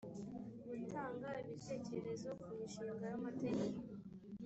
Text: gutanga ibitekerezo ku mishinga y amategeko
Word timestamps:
gutanga 0.69 1.29
ibitekerezo 1.47 2.29
ku 2.39 2.47
mishinga 2.57 3.05
y 3.11 3.15
amategeko 3.19 3.79